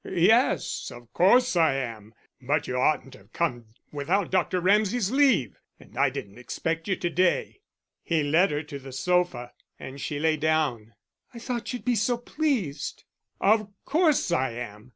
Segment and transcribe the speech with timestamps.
[0.03, 2.15] "Yes, of course I am.
[2.41, 4.59] But you oughtn't to have come without Dr.
[4.59, 5.59] Ramsay's leave.
[5.79, 7.61] And I didn't expect you to day."
[8.01, 10.95] He led her to the sofa, and she lay down.
[11.35, 13.03] "I thought you'd be so pleased."
[13.39, 14.89] "Of course I am!"